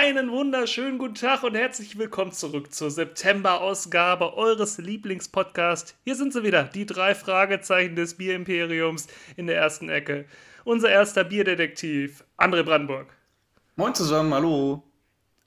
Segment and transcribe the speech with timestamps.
[0.00, 5.96] Einen wunderschönen guten Tag und herzlich willkommen zurück zur September-Ausgabe eures Lieblingspodcasts.
[6.04, 10.26] Hier sind sie wieder, die drei Fragezeichen des Bierimperiums in der ersten Ecke.
[10.62, 13.08] Unser erster Bierdetektiv, André Brandenburg.
[13.74, 14.84] Moin zusammen, hallo.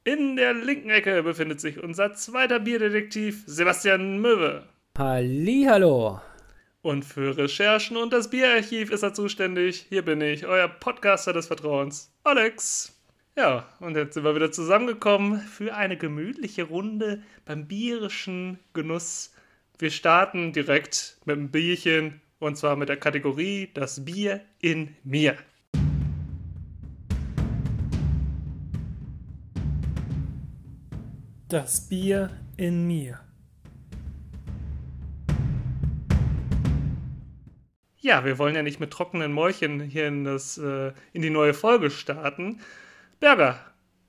[0.04, 4.68] In der linken Ecke befindet sich unser zweiter Bierdetektiv, Sebastian Möwe.
[4.98, 6.20] Hallo.
[6.82, 9.86] Und für Recherchen und das Bierarchiv ist er zuständig.
[9.88, 13.01] Hier bin ich, euer Podcaster des Vertrauens, Alex.
[13.38, 19.34] Ja, und jetzt sind wir wieder zusammengekommen für eine gemütliche Runde beim bierischen Genuss.
[19.80, 25.38] Wir starten direkt mit einem Bierchen und zwar mit der Kategorie Das Bier in mir.
[31.48, 33.22] Das Bier in mir.
[37.98, 41.54] Ja, wir wollen ja nicht mit trockenen Mäulchen hier in, das, äh, in die neue
[41.54, 42.60] Folge starten.
[43.22, 43.60] Berger,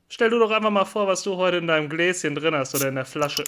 [0.08, 2.88] stell du doch einfach mal vor, was du heute in deinem Gläschen drin hast oder
[2.88, 3.44] in der Flasche.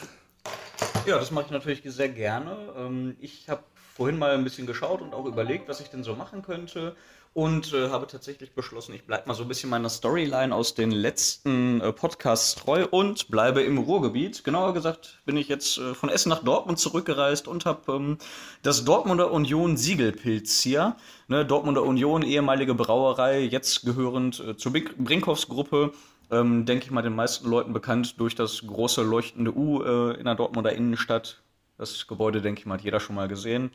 [1.06, 2.54] Ja, das mache ich natürlich sehr gerne.
[2.76, 6.14] Ähm, ich habe vorhin mal ein bisschen geschaut und auch überlegt, was ich denn so
[6.14, 6.96] machen könnte
[7.34, 10.92] und äh, habe tatsächlich beschlossen, ich bleibe mal so ein bisschen meiner Storyline aus den
[10.92, 14.44] letzten äh, Podcasts treu und bleibe im Ruhrgebiet.
[14.44, 18.18] Genauer gesagt bin ich jetzt äh, von Essen nach Dortmund zurückgereist und habe ähm,
[18.62, 20.96] das Dortmunder Union Siegelpilz hier.
[21.26, 25.92] Ne, Dortmunder Union, ehemalige Brauerei, jetzt gehörend äh, zur Brinkhoffs Gruppe.
[26.30, 30.24] Ähm, denke ich mal den meisten Leuten bekannt durch das große leuchtende U äh, in
[30.24, 31.43] der Dortmunder Innenstadt.
[31.78, 33.70] Das Gebäude, denke ich mal, hat jeder schon mal gesehen.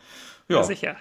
[0.48, 0.96] Ja, ja sicher.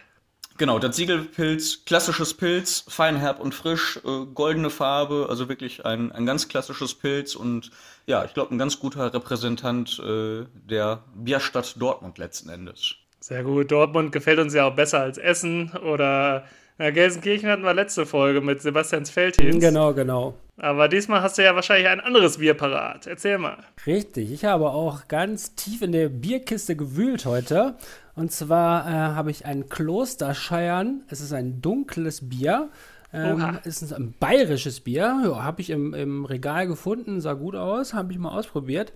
[0.58, 6.10] Genau, das Siegelpilz, klassisches Pilz, fein, herb und frisch, äh, goldene Farbe, also wirklich ein,
[6.10, 7.70] ein ganz klassisches Pilz und
[8.06, 12.96] ja, ich glaube, ein ganz guter Repräsentant äh, der Bierstadt Dortmund letzten Endes.
[13.20, 13.70] Sehr gut.
[13.70, 16.44] Dortmund gefällt uns ja auch besser als Essen oder
[16.78, 19.60] na, Gelsenkirchen hatten wir letzte Folge mit Sebastians Feldhins.
[19.60, 20.34] Genau, genau.
[20.60, 23.06] Aber diesmal hast du ja wahrscheinlich ein anderes Bier parat.
[23.06, 23.58] Erzähl mal.
[23.86, 27.76] Richtig, ich habe auch ganz tief in der Bierkiste gewühlt heute.
[28.16, 31.02] Und zwar äh, habe ich ein Klosterscheiern.
[31.08, 32.70] Es ist ein dunkles Bier.
[33.10, 35.20] Ähm, ist ein bayerisches Bier.
[35.24, 38.92] Ja, habe ich im, im, Regal gefunden, sah gut aus, habe ich mal ausprobiert.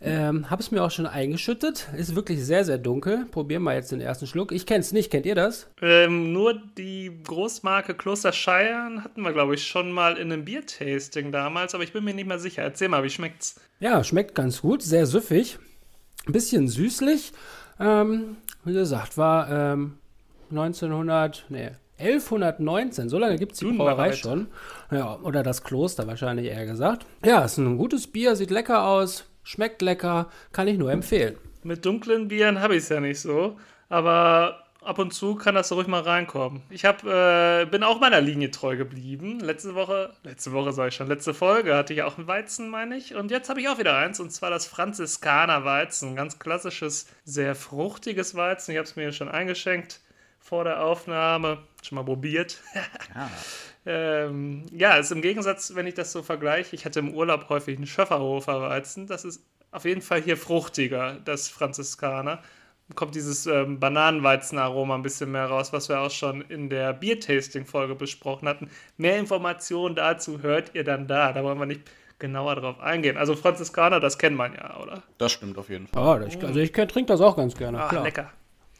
[0.00, 1.88] Ähm, habe es mir auch schon eingeschüttet.
[1.96, 3.26] Ist wirklich sehr, sehr dunkel.
[3.26, 4.52] Probieren wir jetzt den ersten Schluck.
[4.52, 5.10] Ich kenne es nicht.
[5.10, 5.68] Kennt ihr das?
[5.82, 11.32] Ähm, nur die Großmarke Kloster Scheiern hatten wir, glaube ich, schon mal in einem Biertasting
[11.32, 12.62] damals, aber ich bin mir nicht mehr sicher.
[12.62, 13.60] Erzähl mal, wie schmeckt's?
[13.80, 15.58] Ja, schmeckt ganz gut, sehr süffig.
[16.26, 17.32] Ein bisschen süßlich.
[17.80, 19.76] Ähm, wie gesagt, war
[20.50, 24.48] 1900, ähm, nee, 1119, so lange gibt es die Brauerei schon.
[24.90, 27.06] Ja, oder das Kloster wahrscheinlich eher gesagt.
[27.24, 31.36] Ja, ist ein gutes Bier, sieht lecker aus, schmeckt lecker, kann ich nur empfehlen.
[31.62, 33.56] Mit dunklen Bieren habe ich es ja nicht so,
[33.88, 36.62] aber ab und zu kann das ruhig mal reinkommen.
[36.70, 39.40] Ich hab, äh, bin auch meiner Linie treu geblieben.
[39.40, 42.96] Letzte Woche, letzte Woche sage ich schon, letzte Folge hatte ich auch ein Weizen, meine
[42.96, 43.14] ich.
[43.14, 46.14] Und jetzt habe ich auch wieder eins, und zwar das Franziskaner Weizen.
[46.14, 48.72] Ganz klassisches, sehr fruchtiges Weizen.
[48.72, 50.00] Ich habe es mir schon eingeschenkt
[50.46, 51.58] vor der Aufnahme.
[51.82, 52.62] Schon mal probiert.
[53.14, 53.30] ja.
[53.86, 57.76] ähm, ja, ist im Gegensatz, wenn ich das so vergleiche, ich hatte im Urlaub häufig
[57.76, 59.06] einen Schöfferhofer Weizen.
[59.06, 62.42] Das ist auf jeden Fall hier fruchtiger, das Franziskaner.
[62.94, 67.96] Kommt dieses ähm, Bananenweizenaroma ein bisschen mehr raus, was wir auch schon in der Biertasting-Folge
[67.96, 68.70] besprochen hatten.
[68.96, 71.32] Mehr Informationen dazu hört ihr dann da.
[71.32, 71.82] Da wollen wir nicht
[72.20, 73.16] genauer drauf eingehen.
[73.16, 75.02] Also Franziskaner, das kennt man ja, oder?
[75.18, 76.22] Das stimmt auf jeden Fall.
[76.22, 77.82] Ah, ich, also ich trinke das auch ganz gerne.
[77.82, 78.04] Ah, klar.
[78.04, 78.30] lecker.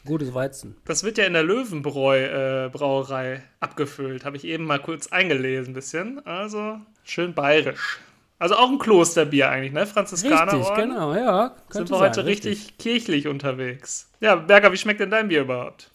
[0.06, 0.76] Gutes Weizen.
[0.84, 4.24] Das wird ja in der Löwenbräu-Brauerei äh, abgefüllt.
[4.24, 6.24] Habe ich eben mal kurz eingelesen, ein bisschen.
[6.24, 7.98] Also schön bayerisch.
[8.38, 9.86] Also auch ein Klosterbier eigentlich, ne?
[9.86, 10.52] Franziskaner.
[10.52, 11.56] Richtig, genau, ja.
[11.70, 14.10] Sind wir heute richtig, richtig kirchlich unterwegs.
[14.20, 15.90] Ja, Berger, wie schmeckt denn dein Bier überhaupt?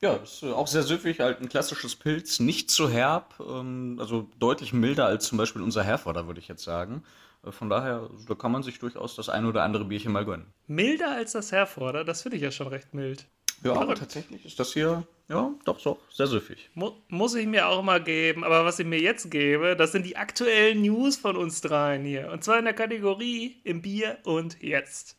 [0.00, 4.28] Ja, ist äh, auch sehr süffig, halt ein klassisches Pilz, nicht zu herb, ähm, also
[4.38, 7.04] deutlich milder als zum Beispiel unser Herforder, würde ich jetzt sagen.
[7.44, 10.46] Äh, von daher, da kann man sich durchaus das ein oder andere Bierchen mal gönnen.
[10.66, 13.26] Milder als das Herforder, das finde ich ja schon recht mild.
[13.64, 16.68] Ja, aber tatsächlich ist das hier, ja, doch, doch, sehr süffig.
[16.74, 20.04] Mu muss ich mir auch mal geben, aber was ich mir jetzt gebe, das sind
[20.04, 22.30] die aktuellen News von uns dreien hier.
[22.32, 25.16] Und zwar in der Kategorie im Bier und jetzt.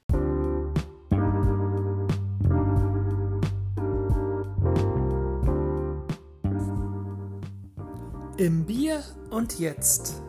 [8.37, 10.22] Im Bier und jetzt.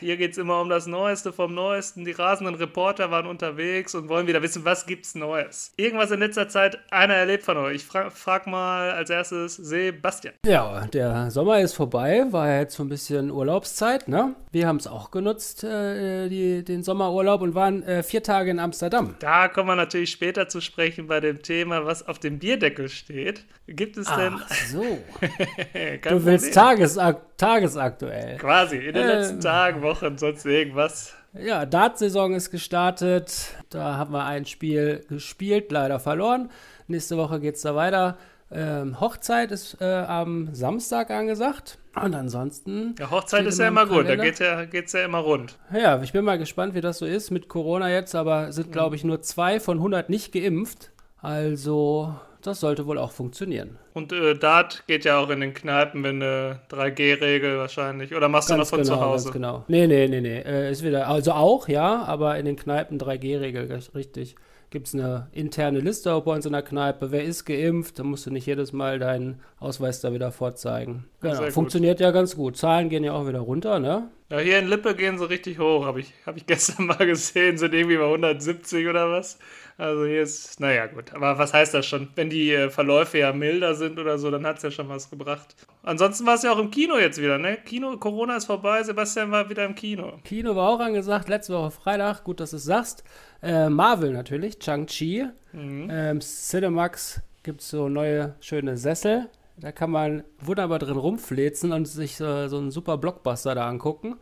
[0.00, 2.04] Hier geht es immer um das Neueste vom Neuesten.
[2.04, 5.72] Die rasenden Reporter waren unterwegs und wollen wieder wissen, was gibt's Neues.
[5.76, 7.76] Irgendwas in letzter Zeit einer erlebt von euch.
[7.76, 10.34] Ich frag, frag mal als erstes Sebastian.
[10.44, 14.34] Ja, der Sommer ist vorbei, war ja jetzt so ein bisschen Urlaubszeit, ne?
[14.52, 18.58] Wir haben es auch genutzt, äh, die, den Sommerurlaub und waren äh, vier Tage in
[18.58, 19.14] Amsterdam.
[19.20, 23.44] Da kommen wir natürlich später zu sprechen bei dem Thema, was auf dem Bierdeckel steht.
[23.66, 24.40] Gibt es denn.
[24.42, 24.82] Ach so.
[26.08, 28.36] du willst tagesakt tagesaktuell.
[28.36, 31.14] Quasi, in den äh, letzten Tagen, Wochen, sonst irgendwas.
[31.32, 33.54] Ja, Dart-Saison ist gestartet.
[33.70, 36.50] Da haben wir ein Spiel gespielt, leider verloren.
[36.88, 38.18] Nächste Woche geht es da weiter.
[38.52, 41.78] Ähm, Hochzeit ist äh, am Samstag angesagt.
[41.94, 42.96] Und ansonsten.
[42.98, 45.56] Ja, Hochzeit ist ja immer gut, da geht es ja, geht's ja immer rund.
[45.72, 48.96] Ja, ich bin mal gespannt, wie das so ist mit Corona jetzt, aber sind, glaube
[48.96, 50.90] ich, nur zwei von 100 nicht geimpft.
[51.20, 52.14] Also,
[52.46, 53.78] das sollte wohl auch funktionieren.
[53.92, 58.14] Und äh, Dart geht ja auch in den Kneipen, wenn eine 3G-Regel wahrscheinlich.
[58.14, 59.24] Oder machst ganz du noch von genau, zu Hause?
[59.26, 59.64] Ganz genau.
[59.68, 60.40] Nee, nee, nee, nee.
[60.40, 64.36] Äh, ist wieder, also auch, ja, aber in den Kneipen 3G-Regel, richtig
[64.70, 67.10] gibt es eine interne Liste bei uns in der Kneipe.
[67.10, 67.98] Wer ist geimpft?
[67.98, 71.04] Da musst du nicht jedes Mal deinen Ausweis da wieder vorzeigen.
[71.20, 72.56] Genau, funktioniert ja ganz gut.
[72.56, 74.08] Zahlen gehen ja auch wieder runter, ne?
[74.30, 77.58] Ja, hier in Lippe gehen sie richtig hoch, habe ich, hab ich gestern mal gesehen,
[77.58, 79.38] sind irgendwie bei 170 oder was.
[79.80, 82.08] Also hier ist, naja gut, aber was heißt das schon?
[82.14, 85.08] Wenn die äh, Verläufe ja milder sind oder so, dann hat es ja schon was
[85.08, 85.56] gebracht.
[85.82, 87.56] Ansonsten war es ja auch im Kino jetzt wieder, ne?
[87.64, 90.18] Kino, Corona ist vorbei, Sebastian war wieder im Kino.
[90.22, 93.04] Kino war auch angesagt, letzte Woche Freitag, gut, dass du es sagst.
[93.42, 95.28] Äh, Marvel natürlich, Chang-Chi.
[95.54, 95.88] Mhm.
[95.90, 99.30] Ähm, Cinemax gibt es so neue, schöne Sessel.
[99.56, 104.16] Da kann man wunderbar drin rumflezen und sich äh, so einen super Blockbuster da angucken.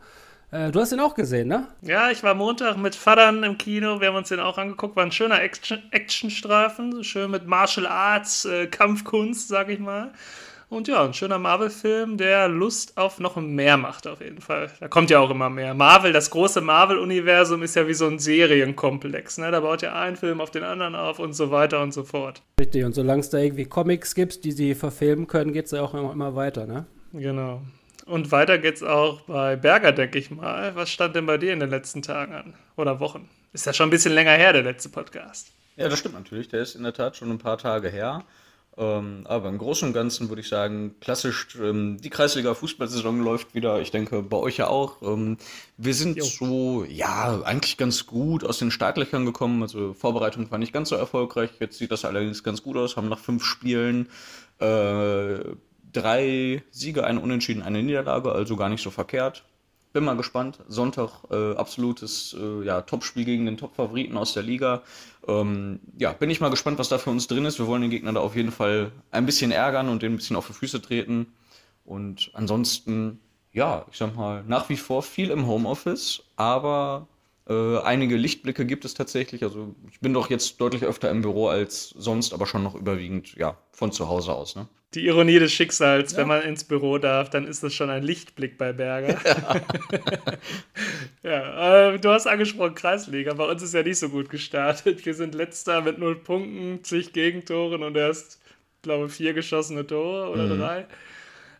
[0.51, 1.67] Äh, du hast ihn auch gesehen, ne?
[1.81, 4.01] Ja, ich war Montag mit Vatern im Kino.
[4.01, 4.95] Wir haben uns den auch angeguckt.
[4.95, 7.03] War ein schöner Actionstreifen.
[7.03, 10.11] Schön mit Martial Arts, äh, Kampfkunst, sag ich mal.
[10.69, 14.69] Und ja, ein schöner Marvel-Film, der Lust auf noch mehr macht, auf jeden Fall.
[14.79, 15.73] Da kommt ja auch immer mehr.
[15.73, 19.39] Marvel, das große Marvel-Universum ist ja wie so ein Serienkomplex.
[19.39, 19.49] Ne?
[19.49, 22.43] Da baut ja ein Film auf den anderen auf und so weiter und so fort.
[22.59, 25.81] Richtig, und solange es da irgendwie Comics gibt, die sie verfilmen können, geht es ja
[25.81, 26.85] auch immer weiter, ne?
[27.13, 27.63] Genau.
[28.09, 30.75] Und weiter geht's auch bei Berger, denke ich mal.
[30.75, 32.55] Was stand denn bei dir in den letzten Tagen an?
[32.75, 33.29] Oder Wochen?
[33.53, 35.51] Ist ja schon ein bisschen länger her, der letzte Podcast.
[35.75, 36.47] Ja, das stimmt natürlich.
[36.47, 38.23] Der ist in der Tat schon ein paar Tage her.
[38.77, 43.79] Ähm, aber im Großen und Ganzen würde ich sagen, klassisch, ähm, die Kreisliga-Fußballsaison läuft wieder.
[43.79, 45.03] Ich denke, bei euch ja auch.
[45.03, 45.37] Ähm,
[45.77, 46.23] wir sind jo.
[46.25, 49.61] so, ja, eigentlich ganz gut aus den Startlöchern gekommen.
[49.61, 51.51] Also Vorbereitung war nicht ganz so erfolgreich.
[51.59, 52.97] Jetzt sieht das allerdings ganz gut aus.
[52.97, 54.09] Haben nach fünf Spielen
[54.59, 55.41] äh,
[55.91, 59.43] drei Siege, ein Unentschieden, eine Niederlage, also gar nicht so verkehrt.
[59.91, 60.59] Bin mal gespannt.
[60.67, 64.83] Sonntag äh, absolutes äh, ja, Topspiel gegen den Top-Favoriten aus der Liga.
[65.27, 67.57] Ähm, ja, bin ich mal gespannt, was da für uns drin ist.
[67.57, 70.35] Wir wollen den Gegner da auf jeden Fall ein bisschen ärgern und den ein bisschen
[70.35, 71.33] auf die Füße treten.
[71.85, 73.19] Und ansonsten,
[73.51, 77.07] ja, ich sag mal, nach wie vor viel im Homeoffice, aber
[77.49, 79.43] äh, einige Lichtblicke gibt es tatsächlich.
[79.43, 83.35] Also ich bin doch jetzt deutlich öfter im Büro als sonst, aber schon noch überwiegend
[83.35, 84.55] ja von zu Hause aus.
[84.55, 84.67] Ne?
[84.93, 86.19] Die Ironie des Schicksals, ja.
[86.19, 89.19] wenn man ins Büro darf, dann ist das schon ein Lichtblick bei Berger.
[89.23, 89.61] Ja,
[91.23, 93.33] ja äh, du hast angesprochen Kreisliga.
[93.33, 95.05] Bei uns ist ja nicht so gut gestartet.
[95.05, 98.39] Wir sind letzter mit null Punkten, zig Gegentoren und erst,
[98.83, 100.59] glaube ich, vier geschossene Tore oder mhm.
[100.59, 100.85] drei.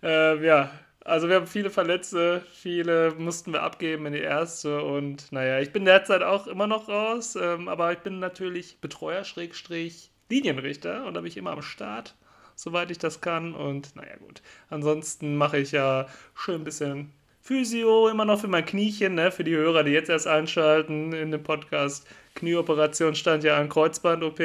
[0.03, 0.71] Äh, ja,
[1.06, 5.72] also wir haben viele Verletzte, viele mussten wir abgeben in die erste und naja, ich
[5.72, 11.13] bin derzeit auch immer noch raus, ähm, aber ich bin natürlich Betreuer, Schrägstrich, Linienrichter und
[11.13, 12.16] da bin ich immer am Start,
[12.56, 14.42] soweit ich das kann und naja gut.
[14.69, 17.12] Ansonsten mache ich ja schön ein bisschen
[17.42, 19.31] Physio, immer noch für mein Kniechen, ne?
[19.31, 22.06] für die Hörer, die jetzt erst einschalten in den Podcast.
[22.36, 24.40] Knieoperation stand ja an, Kreuzband-OP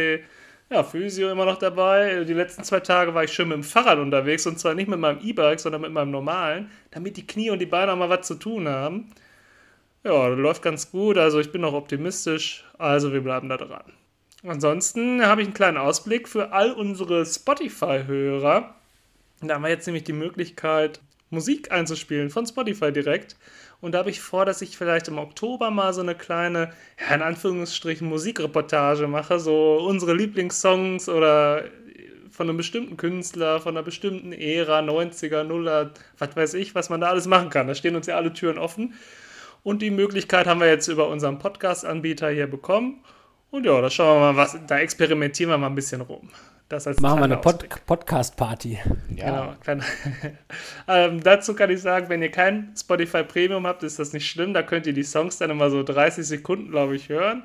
[0.71, 2.25] ja, Physio immer noch dabei.
[2.25, 4.99] Die letzten zwei Tage war ich schön mit dem Fahrrad unterwegs und zwar nicht mit
[4.99, 8.27] meinem E-Bike, sondern mit meinem normalen, damit die Knie und die Beine auch mal was
[8.27, 9.11] zu tun haben.
[10.03, 13.85] Ja, läuft ganz gut, also ich bin noch optimistisch, also wir bleiben da dran.
[14.47, 18.75] Ansonsten habe ich einen kleinen Ausblick für all unsere Spotify-Hörer.
[19.41, 21.01] Da haben wir jetzt nämlich die Möglichkeit,
[21.31, 23.37] Musik einzuspielen von Spotify direkt.
[23.85, 26.73] Und da habe ich vor, dass ich vielleicht im Oktober mal so eine kleine,
[27.13, 29.39] in Anführungsstrichen, Musikreportage mache.
[29.39, 31.65] So unsere Lieblingssongs oder
[32.31, 37.03] von einem bestimmten Künstler, von einer bestimmten Ära, 90er, 0er, was weiß ich, was man
[37.03, 37.67] da alles machen kann.
[37.67, 38.95] Da stehen uns ja alle Türen offen.
[39.63, 43.05] Und die Möglichkeit haben wir jetzt über unseren Podcast-Anbieter hier bekommen.
[43.51, 46.31] Und ja, da schauen wir mal, was, da experimentieren wir mal ein bisschen rum.
[46.75, 48.81] Das als Machen wir eine Pod Podcast-Party.
[49.15, 49.55] Ja.
[49.65, 49.85] Genau.
[50.89, 54.53] ähm, dazu kann ich sagen, wenn ihr kein Spotify Premium habt, ist das nicht schlimm.
[54.55, 57.45] Da könnt ihr die Songs dann immer so 30 Sekunden, glaube ich, hören.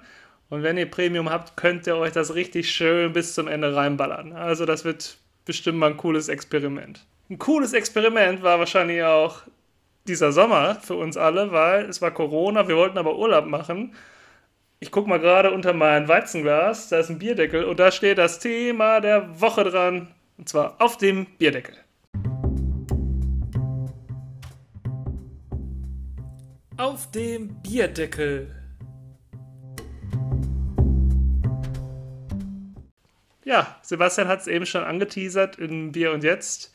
[0.50, 4.34] Und wenn ihr Premium habt, könnt ihr euch das richtig schön bis zum Ende reinballern.
[4.34, 7.06] Also das wird bestimmt mal ein cooles Experiment.
[7.30, 9.44] Ein cooles Experiment war wahrscheinlich auch
[10.08, 13.94] dieser Sommer für uns alle, weil es war Corona, wir wollten aber Urlaub machen.
[14.82, 18.40] Ich gucke mal gerade unter mein Weizenglas, da ist ein Bierdeckel und da steht das
[18.40, 20.08] Thema der Woche dran.
[20.38, 21.76] Und zwar auf dem Bierdeckel.
[26.78, 28.56] Auf dem Bierdeckel.
[33.44, 36.74] Ja, Sebastian hat es eben schon angeteasert in Bier und Jetzt.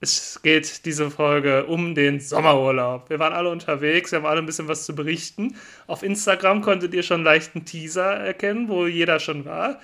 [0.00, 3.08] Es geht diese Folge um den Sommerurlaub.
[3.08, 5.56] Wir waren alle unterwegs, wir haben alle ein bisschen was zu berichten.
[5.86, 9.80] Auf Instagram konntet ihr schon leicht einen Teaser erkennen, wo jeder schon war.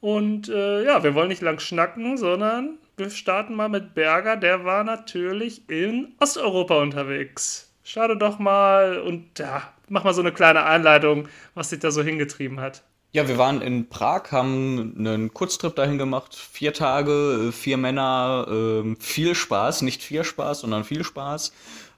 [0.00, 4.36] Und äh, ja, wir wollen nicht lang schnacken, sondern wir starten mal mit Berger.
[4.36, 7.72] Der war natürlich in Osteuropa unterwegs.
[7.82, 12.02] Schade doch mal und ja, mach mal so eine kleine Einleitung, was sich da so
[12.02, 12.84] hingetrieben hat.
[13.12, 18.96] Ja, wir waren in Prag, haben einen Kurztrip dahin gemacht, vier Tage, vier Männer, äh,
[19.00, 21.52] viel Spaß, nicht viel Spaß, sondern viel Spaß.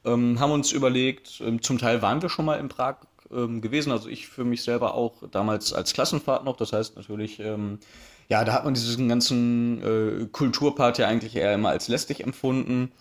[0.04, 2.98] Ähm, haben uns überlegt, äh, zum Teil waren wir schon mal in Prag
[3.32, 7.40] ähm, gewesen, also ich für mich selber auch damals als Klassenfahrt noch, das heißt natürlich,
[7.40, 7.80] ähm,
[8.28, 12.92] ja, da hat man diesen ganzen äh, Kulturpart ja eigentlich eher immer als lästig empfunden.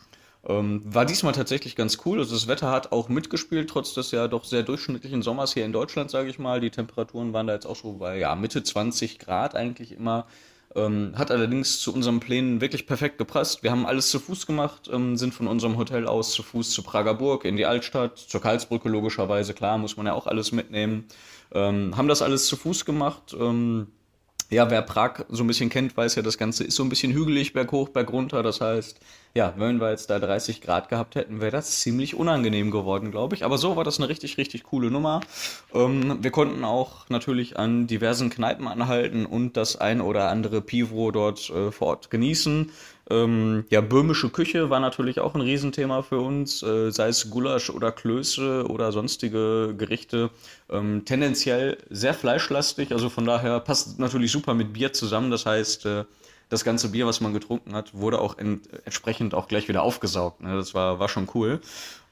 [0.48, 2.20] Ähm, war diesmal tatsächlich ganz cool.
[2.20, 5.74] Also das Wetter hat auch mitgespielt, trotz des ja doch sehr durchschnittlichen Sommers hier in
[5.74, 6.62] Deutschland, sage ich mal.
[6.62, 10.28] Die Temperaturen waren da jetzt auch schon bei ja, Mitte 20 Grad eigentlich immer.
[10.76, 13.64] Ähm, hat allerdings zu unseren Plänen wirklich perfekt gepasst.
[13.64, 16.84] Wir haben alles zu Fuß gemacht, ähm, sind von unserem Hotel aus zu Fuß zur
[16.84, 21.06] Prager Burg, in die Altstadt, zur Karlsbrücke logischerweise, klar, muss man ja auch alles mitnehmen.
[21.52, 23.36] Ähm, haben das alles zu Fuß gemacht.
[24.52, 27.14] Ja, wer Prag so ein bisschen kennt, weiß ja, das Ganze ist so ein bisschen
[27.14, 28.42] hügelig, berghoch, bergunter.
[28.42, 29.00] Das heißt,
[29.36, 33.36] ja, wenn wir jetzt da 30 Grad gehabt hätten, wäre das ziemlich unangenehm geworden, glaube
[33.36, 33.46] ich.
[33.46, 35.22] Aber so war das eine richtig, richtig coole Nummer.
[35.72, 41.12] Ähm, wir konnten auch natürlich an diversen Kneipen anhalten und das ein oder andere Pivo
[41.12, 42.72] dort äh, vor Ort genießen.
[43.10, 47.72] Ähm, ja, böhmische Küche war natürlich auch ein Riesenthema für uns, äh, sei es Gulasch
[47.72, 50.30] oder Klöße oder sonstige Gerichte.
[50.70, 55.32] Ähm, tendenziell sehr fleischlastig, also von daher passt natürlich super mit Bier zusammen.
[55.32, 56.06] Das heißt, äh,
[56.50, 60.42] das ganze Bier, was man getrunken hat, wurde auch ent entsprechend auch gleich wieder aufgesaugt.
[60.42, 60.56] Ne?
[60.56, 61.62] Das war, war schon cool.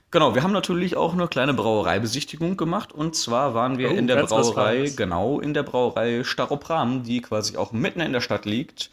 [0.10, 4.08] Genau, wir haben natürlich auch eine kleine Brauereibesichtigung gemacht und zwar waren wir oh, in
[4.08, 8.89] der Brauerei, genau, in der Brauerei Staropram, die quasi auch mitten in der Stadt liegt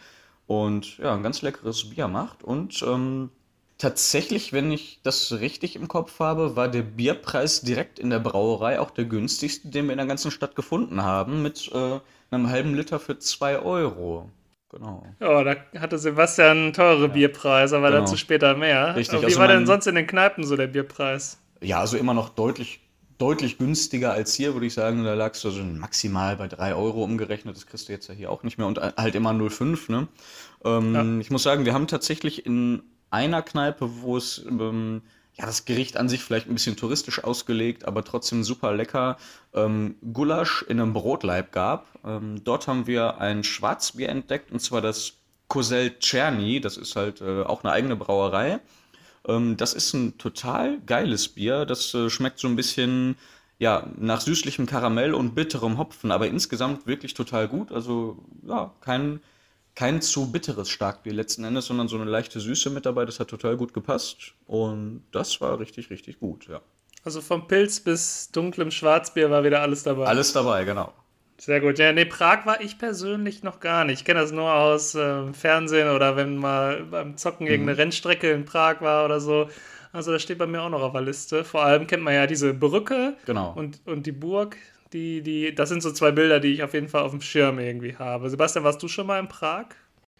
[0.47, 2.43] und ja, ein ganz leckeres Bier macht.
[2.43, 3.31] Und ähm,
[3.79, 8.81] tatsächlich, wenn ich das richtig im Kopf habe, war der Bierpreis direkt in der Brauerei
[8.81, 12.75] auch der günstigste, den wir in der ganzen Stadt gefunden haben, mit äh, einem halben
[12.75, 14.31] Liter für 2 Euro.
[14.71, 15.05] Genau.
[15.21, 17.07] Ja, da hatte Sebastian teure ja.
[17.09, 18.01] Bierpreise, aber genau.
[18.01, 18.97] dazu später mehr.
[18.97, 19.15] Richtig.
[19.15, 21.39] Aber wie also war denn sonst in den Kneipen so der Bierpreis?
[21.61, 22.81] Ja, also immer noch deutlich
[23.19, 25.05] deutlich günstiger als hier, würde ich sagen.
[25.05, 27.57] Da lagst du so maximal bei 3 Euro umgerechnet.
[27.57, 28.67] Das kriegst du jetzt ja hier auch nicht mehr.
[28.67, 29.91] Und halt immer 0,5.
[29.91, 30.09] Ne?
[30.65, 31.21] Ähm, ja.
[31.21, 35.03] Ich muss sagen, wir haben tatsächlich in einer Kneipe, wo es ähm,
[35.35, 39.17] ja das Gericht an sich vielleicht ein bisschen touristisch ausgelegt, aber trotzdem super lecker,
[39.53, 41.87] ähm, Gulasch in einem Brotleib gab.
[42.05, 45.15] Ähm, dort haben wir ein Schwarzbier entdeckt, und zwar das
[45.49, 46.61] Kozel Czerny.
[46.61, 48.61] Das ist halt äh, auch eine eigene Brauerei.
[49.27, 51.65] Ähm, das ist ein total geiles Bier.
[51.65, 53.17] Das äh, schmeckt so ein bisschen
[53.59, 57.73] ja, nach süßlichem Karamell und bitterem Hopfen, aber insgesamt wirklich total gut.
[57.73, 59.21] Also ja, kein,
[59.75, 63.05] kein zu bitteres Starkbier letzten Endes, sondern so eine leichte Süße mit dabei.
[63.05, 66.61] Das hat total gut gepasst und das war richtig, richtig gut, ja.
[67.05, 70.07] Also vom Pilz bis dunklem Schwarzbier war wieder alles dabei.
[70.07, 70.93] Alles dabei, genau.
[71.39, 71.79] Sehr gut.
[71.79, 74.01] Ja, nee, Prag war ich persönlich noch gar nicht.
[74.01, 77.81] Ich kenne das nur aus äh, Fernsehen oder wenn mal beim Zocken irgendeine mhm.
[77.81, 79.49] Rennstrecke in Prag war oder so.
[79.93, 81.45] Also das steht bei mir auch noch auf der Liste.
[81.45, 83.53] Vor allem kennt man ja diese Brücke genau.
[83.55, 84.57] und, und die Burg.
[84.93, 87.59] Die, die, das sind so zwei Bilder, die ich auf jeden Fall auf dem Schirm
[87.59, 88.31] irgendwie habe.
[88.31, 89.67] Sebastian, warst du schon mal in Prag?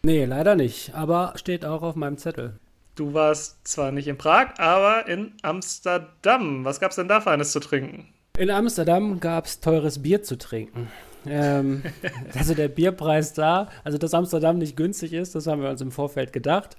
[0.03, 0.93] Nee, leider nicht.
[0.93, 2.59] Aber steht auch auf meinem Zettel.
[2.95, 6.63] Du warst zwar nicht in Prag, aber in Amsterdam.
[6.63, 8.13] Was gab es denn da für eines zu trinken?
[8.37, 10.89] In Amsterdam gab es teures Bier zu trinken.
[11.25, 11.83] Ähm,
[12.37, 15.91] also der Bierpreis da, also dass Amsterdam nicht günstig ist, das haben wir uns im
[15.91, 16.75] Vorfeld gedacht.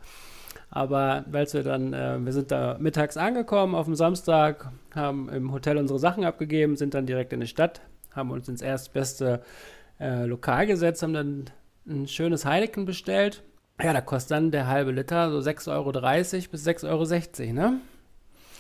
[0.69, 5.53] Aber weil wir dann, äh, wir sind da mittags angekommen auf dem Samstag, haben im
[5.53, 7.81] Hotel unsere Sachen abgegeben, sind dann direkt in die Stadt,
[8.13, 9.43] haben uns ins erstbeste
[9.99, 11.45] äh, Lokal gesetzt, haben dann
[11.89, 13.43] ein schönes Heineken bestellt.
[13.83, 15.93] Ja, da kostet dann der halbe Liter so 6,30 Euro
[16.51, 17.81] bis 6,60 Euro, ne?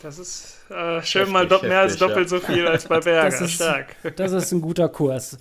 [0.02, 2.38] Das ist äh, schön heftig, mal heftig, mehr als doppelt ja.
[2.38, 3.24] so viel als bei Berger.
[3.30, 3.96] Das ist, Stark.
[4.16, 5.38] Das ist ein guter Kurs.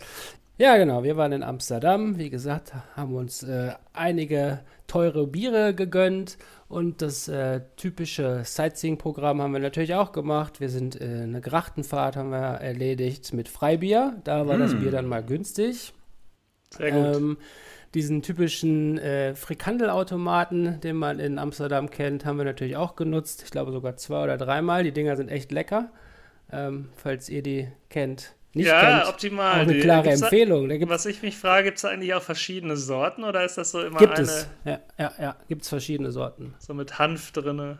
[0.58, 1.04] Ja, genau.
[1.04, 2.18] Wir waren in Amsterdam.
[2.18, 9.54] Wie gesagt, haben uns äh, einige teure Biere gegönnt und das äh, typische Sightseeing-Programm haben
[9.54, 10.60] wir natürlich auch gemacht.
[10.60, 14.16] Wir sind äh, eine Grachtenfahrt haben wir erledigt mit Freibier.
[14.24, 14.60] Da war mm.
[14.60, 15.94] das Bier dann mal günstig.
[16.72, 17.16] Sehr gut.
[17.16, 17.38] Ähm,
[17.96, 23.44] diesen typischen äh, Frikandelautomaten, den man in Amsterdam kennt, haben wir natürlich auch genutzt.
[23.46, 24.84] Ich glaube sogar zwei oder dreimal.
[24.84, 25.90] Die Dinger sind echt lecker.
[26.52, 28.36] Ähm, falls ihr die kennt.
[28.54, 29.54] Nicht ja, kennt, optimal.
[29.54, 30.70] Auch eine klare Empfehlung.
[30.70, 33.82] Da Was ich mich frage, gibt es eigentlich auch verschiedene Sorten oder ist das so
[33.82, 34.48] immer gibt eine es.
[34.64, 35.36] Ja, ja, ja.
[35.48, 36.54] Gibt es verschiedene Sorten.
[36.60, 37.80] so mit Hanf drinne?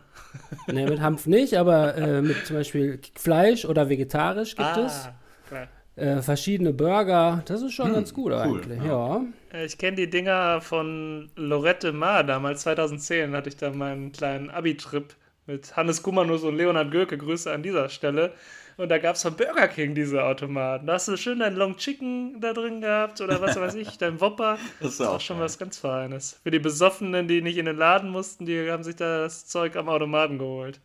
[0.68, 5.10] Ne, mit Hanf nicht, aber äh, mit zum Beispiel Fleisch oder vegetarisch gibt es.
[5.48, 5.68] klar.
[5.96, 7.42] Äh, verschiedene Burger.
[7.46, 8.84] Das ist schon ganz gut cool, eigentlich.
[8.84, 9.18] Ja.
[9.18, 9.22] Äh,
[9.64, 15.16] Ich kenne die Dinger von Lorette Mar damals, 2010 hatte ich da meinen kleinen Abi-Trip
[15.46, 17.18] mit Hannes Kumanus und Leonhard Göke.
[17.18, 18.34] Grüße an dieser Stelle.
[18.78, 20.88] Und da gab es von Burger King diese Automaten.
[20.88, 24.20] Da hast du schön dein Long Chicken da drin gehabt oder was weiß ich, dein
[24.20, 24.60] Whopper.
[24.80, 25.46] Das ist Das ist auch auch schon geil.
[25.46, 26.40] was ganz Feines.
[26.44, 29.76] Für die Besoffenen, die nicht in den Laden mussten, die haben sich da das Zeug
[29.78, 30.82] am Automaten geholt.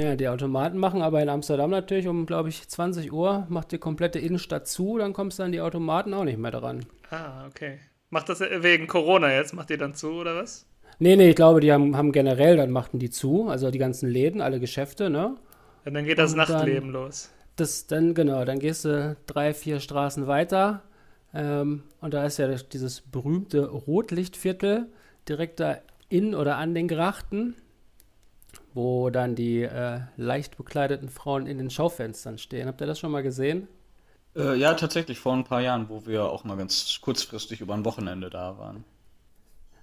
[0.00, 3.78] ja, die Automaten machen aber in Amsterdam natürlich um, glaube ich, 20 Uhr, macht die
[3.78, 6.86] komplette Innenstadt zu, dann kommst du an die Automaten auch nicht mehr dran.
[7.10, 7.78] Ah, okay.
[8.12, 9.54] Macht das wegen Corona jetzt?
[9.54, 10.66] Macht ihr dann zu oder was?
[10.98, 14.06] Nee, nee, ich glaube, die haben, haben generell, dann machten die zu, also die ganzen
[14.10, 15.36] Läden, alle Geschäfte, ne?
[15.86, 17.30] Und dann geht das Und dann- Nachtleben los.
[17.56, 20.82] Das dann, genau, dann gehst du drei, vier Straßen weiter
[21.34, 24.88] ähm, und da ist ja dieses berühmte Rotlichtviertel
[25.28, 25.78] direkt da
[26.10, 27.54] in oder an den Grachten,
[28.74, 32.68] wo dann die äh, leicht bekleideten Frauen in den Schaufenstern stehen.
[32.68, 33.68] Habt ihr das schon mal gesehen?
[34.34, 37.84] Äh, ja, tatsächlich vor ein paar Jahren, wo wir auch mal ganz kurzfristig über ein
[37.84, 38.84] Wochenende da waren.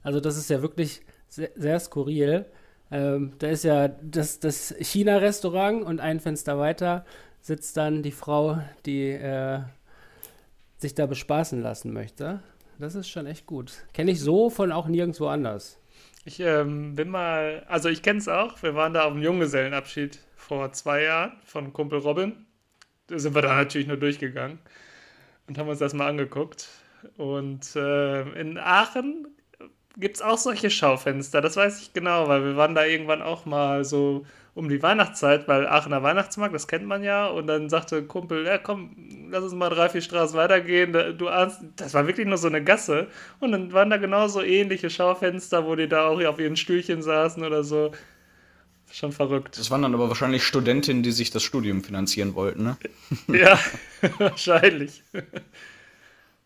[0.02, 2.46] Also das ist ja wirklich sehr, sehr skurril.
[2.92, 7.06] Ähm, da ist ja das, das China-Restaurant und ein Fenster weiter
[7.42, 9.60] sitzt dann die Frau, die äh,
[10.78, 12.42] sich da bespaßen lassen möchte.
[12.80, 13.74] Das ist schon echt gut.
[13.94, 15.80] Kenne ich so von auch nirgendwo anders.
[16.26, 18.62] Ich ähm, bin mal, also ich kenne es auch.
[18.64, 22.46] Wir waren da auf dem Junggesellenabschied vor zwei Jahren von Kumpel Robin.
[23.10, 24.60] Da sind wir da natürlich nur durchgegangen
[25.48, 26.70] und haben uns das mal angeguckt.
[27.18, 29.28] Und äh, in Aachen
[29.98, 31.42] gibt es auch solche Schaufenster.
[31.42, 34.26] Das weiß ich genau, weil wir waren da irgendwann auch mal so
[34.56, 37.28] um die Weihnachtszeit, weil Aachener Weihnachtsmarkt, das kennt man ja.
[37.28, 38.96] Und dann sagte Kumpel, ja komm,
[39.32, 40.94] lass uns mal drei, vier Straßen weitergehen.
[41.18, 43.08] Du ahnst, das war wirklich nur so eine Gasse.
[43.40, 47.44] Und dann waren da genauso ähnliche Schaufenster, wo die da auch auf ihren Stühlchen saßen
[47.44, 47.92] oder so.
[48.92, 49.58] Schon verrückt.
[49.58, 52.78] Das waren dann aber wahrscheinlich Studentinnen, die sich das Studium finanzieren wollten, ne?
[53.28, 53.60] Ja,
[54.18, 55.04] wahrscheinlich.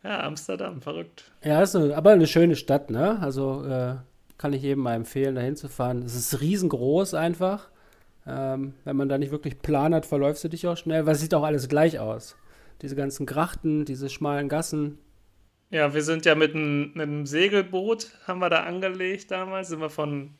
[0.03, 1.31] Ja, Amsterdam, verrückt.
[1.43, 3.19] Ja, ist eine, aber eine schöne Stadt, ne?
[3.21, 3.95] Also äh,
[4.37, 6.03] kann ich jedem mal empfehlen, da hinzufahren.
[6.03, 7.69] Es ist riesengroß einfach.
[8.27, 11.21] Ähm, wenn man da nicht wirklich Plan hat, verläufst du dich auch schnell, weil es
[11.21, 12.35] sieht auch alles gleich aus.
[12.81, 14.97] Diese ganzen Grachten, diese schmalen Gassen.
[15.69, 19.79] Ja, wir sind ja mit einem, mit einem Segelboot, haben wir da angelegt damals, sind
[19.79, 20.31] wir von,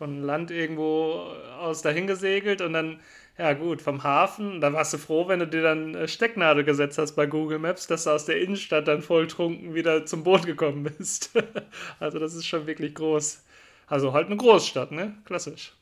[0.00, 1.26] von Land irgendwo
[1.58, 3.00] aus dahin gesegelt und dann,
[3.36, 6.96] ja gut, vom Hafen, da warst du froh, wenn du dir dann äh, Stecknadel gesetzt
[6.96, 10.84] hast bei Google Maps, dass du aus der Innenstadt dann volltrunken wieder zum Boot gekommen
[10.84, 11.30] bist.
[12.00, 13.44] Also das ist schon wirklich groß.
[13.88, 15.18] Also halt eine Großstadt, ne?
[15.26, 15.74] Klassisch.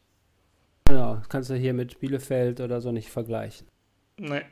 [0.87, 3.69] Genau, das kannst du hier mit Bielefeld oder so nicht vergleichen.
[4.17, 4.43] Nee.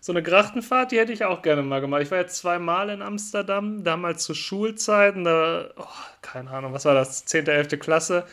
[0.00, 2.00] So eine Grachtenfahrt, die hätte ich auch gerne mal gemacht.
[2.00, 5.84] Ich war jetzt zweimal in Amsterdam, damals zu Schulzeiten, da, oh,
[6.22, 7.78] keine Ahnung, was war das, 10., 11.
[7.78, 8.24] Klasse.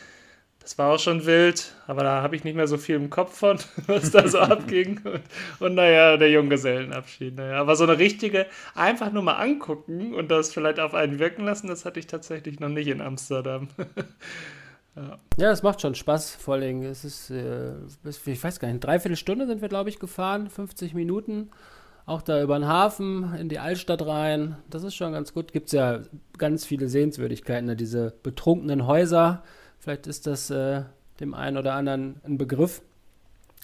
[0.65, 3.37] Das war auch schon wild, aber da habe ich nicht mehr so viel im Kopf
[3.37, 4.99] von, was da so abging.
[5.03, 5.21] Und,
[5.59, 7.35] und naja, der Junggesellenabschied.
[7.35, 7.61] Naja.
[7.61, 11.67] Aber so eine richtige, einfach nur mal angucken und das vielleicht auf einen wirken lassen,
[11.67, 13.69] das hatte ich tatsächlich noch nicht in Amsterdam.
[15.37, 17.73] Ja, es macht schon Spaß, vor allem, es ist, äh,
[18.05, 21.51] ich weiß gar nicht, dreiviertel Stunde sind wir, glaube ich, gefahren, 50 Minuten.
[22.05, 24.55] Auch da über den Hafen, in die Altstadt rein.
[24.69, 25.51] Das ist schon ganz gut.
[25.51, 25.99] Gibt es ja
[26.37, 27.75] ganz viele Sehenswürdigkeiten, ne?
[27.75, 29.43] diese betrunkenen Häuser.
[29.85, 30.81] Vielleicht ist das äh,
[31.19, 32.81] dem einen oder anderen ein Begriff.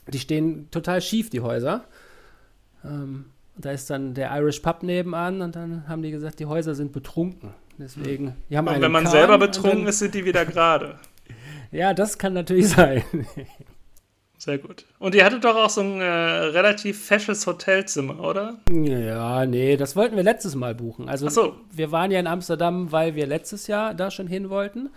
[0.08, 1.84] Die stehen total schief, die Häuser.
[2.86, 3.26] Ähm,
[3.58, 6.94] da ist dann der Irish Pub nebenan und dann haben die gesagt, die Häuser sind
[6.94, 7.56] betrunken.
[7.80, 11.00] Deswegen, die haben Und wenn man Kahn selber betrunken dann- ist, sind die wieder gerade.
[11.72, 13.02] Ja, das kann natürlich sein.
[14.38, 14.86] Sehr gut.
[15.00, 18.58] Und ihr hattet doch auch so ein äh, relativ fesches Hotelzimmer, oder?
[18.70, 21.08] Ja, nee, das wollten wir letztes Mal buchen.
[21.08, 21.56] Also so.
[21.72, 24.90] wir waren ja in Amsterdam, weil wir letztes Jahr da schon hin wollten.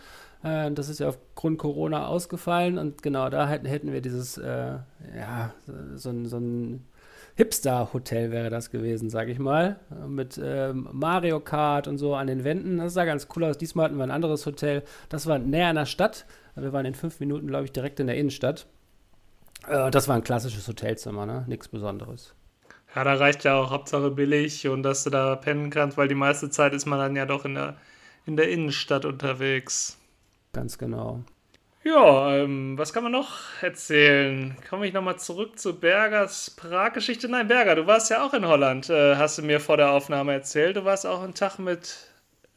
[0.44, 4.74] Äh, das ist ja aufgrund Corona ausgefallen und genau da hätten, hätten wir dieses, äh,
[5.16, 5.52] ja,
[5.96, 6.85] so, ein- so ein
[7.37, 9.80] Hipster-Hotel wäre das gewesen, sag ich mal.
[10.07, 12.78] Mit ähm, Mario Kart und so an den Wänden.
[12.78, 13.59] Das sah ganz cool aus.
[13.59, 14.85] Diesmal hatten wir ein anderes Hotel.
[15.09, 16.26] Das war näher an der Stadt.
[16.54, 18.66] Wir waren in fünf Minuten, glaube ich, direkt in der Innenstadt.
[19.66, 21.44] Äh, das war ein klassisches Hotelzimmer, ne?
[21.48, 22.35] Nichts Besonderes.
[22.94, 26.14] Ja, da reicht ja auch Hauptsache billig und dass du da pennen kannst, weil die
[26.14, 27.74] meiste Zeit ist man dann ja doch in der,
[28.26, 29.98] in der Innenstadt unterwegs.
[30.55, 31.23] Ganz genau.
[31.85, 34.57] Ja, ähm, was kann man noch erzählen?
[34.71, 37.29] Komme ich nochmal zurück zu Bergers Prag-Geschichte?
[37.29, 40.33] Nein, Berger, du warst ja auch in Holland, äh, hast du mir vor der Aufnahme
[40.33, 40.77] erzählt.
[40.77, 42.09] Du warst auch einen Tag mit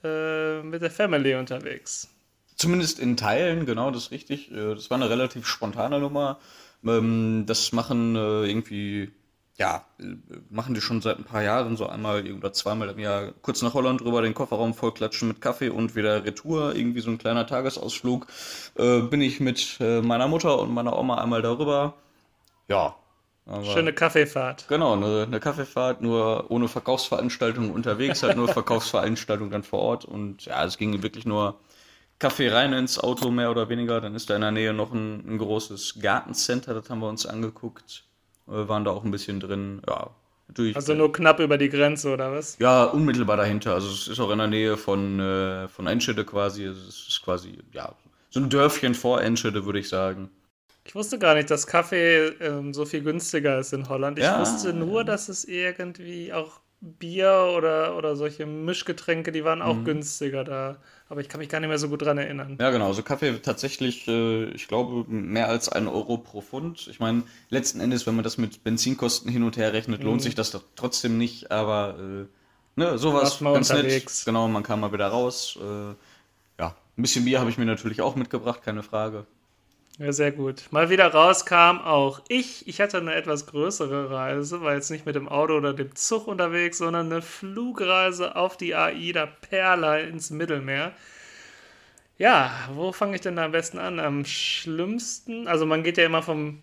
[0.03, 2.07] äh, mit der Family unterwegs.
[2.55, 4.51] Zumindest in Teilen, genau, das ist richtig.
[4.51, 6.39] Äh, das war eine relativ spontane Nummer.
[6.85, 9.11] Ähm, das machen äh, irgendwie,
[9.57, 10.05] ja, äh,
[10.49, 13.73] machen die schon seit ein paar Jahren, so einmal oder zweimal im Jahr kurz nach
[13.73, 18.27] Holland rüber, den Kofferraum vollklatschen mit Kaffee und wieder Retour, irgendwie so ein kleiner Tagesausflug.
[18.75, 21.95] Bin ich mit meiner Mutter und meiner Oma einmal darüber.
[22.67, 22.95] Ja,
[23.63, 24.67] Schöne Kaffeefahrt.
[24.67, 30.05] Genau, eine, eine, Kaffeefahrt, nur ohne Verkaufsveranstaltung unterwegs, halt nur Verkaufsveranstaltung dann vor Ort.
[30.05, 31.57] Und ja, es ging wirklich nur
[32.19, 34.01] Kaffee rein ins Auto, mehr oder weniger.
[34.01, 37.25] Dann ist da in der Nähe noch ein, ein großes Gartencenter, das haben wir uns
[37.25, 38.06] angeguckt.
[38.47, 39.81] Wir waren da auch ein bisschen drin.
[39.87, 40.09] Ja,
[40.47, 40.75] natürlich.
[40.75, 42.57] Also nur knapp über die Grenze, oder was?
[42.59, 43.73] Ja, unmittelbar dahinter.
[43.73, 46.63] Also es ist auch in der Nähe von, äh, von Enschede quasi.
[46.63, 47.93] Es ist quasi, ja,
[48.29, 50.29] so ein Dörfchen vor Enschede, würde ich sagen.
[50.85, 54.17] Ich wusste gar nicht, dass Kaffee ähm, so viel günstiger ist in Holland.
[54.19, 54.39] Ich ja.
[54.39, 59.85] wusste nur, dass es irgendwie auch Bier oder, oder solche Mischgetränke, die waren auch mhm.
[59.85, 60.77] günstiger da.
[61.09, 62.57] Aber ich kann mich gar nicht mehr so gut dran erinnern.
[62.59, 62.87] Ja, genau.
[62.87, 66.87] Also Kaffee tatsächlich, äh, ich glaube, mehr als ein Euro pro Pfund.
[66.87, 70.23] Ich meine, letzten Endes, wenn man das mit Benzinkosten hin und her rechnet, lohnt mhm.
[70.23, 71.49] sich das doch trotzdem nicht.
[71.49, 72.25] Aber äh,
[72.79, 74.19] ne, sowas ganz unterwegs.
[74.19, 74.25] nett.
[74.25, 75.57] Genau, man kam mal wieder raus.
[75.59, 75.95] Äh,
[76.59, 79.25] ja, ein bisschen Bier habe ich mir natürlich auch mitgebracht, keine Frage.
[79.99, 80.67] Ja, sehr gut.
[80.71, 82.67] Mal wieder rauskam auch ich.
[82.67, 86.27] Ich hatte eine etwas größere Reise, war jetzt nicht mit dem Auto oder dem Zug
[86.27, 90.93] unterwegs, sondern eine Flugreise auf die AIDA Perla ins Mittelmeer.
[92.19, 93.99] Ja, wo fange ich denn da am besten an?
[93.99, 96.61] Am schlimmsten, also man geht ja immer vom,